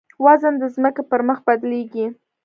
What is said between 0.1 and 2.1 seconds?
وزن د ځمکې پر مخ بدلېږي.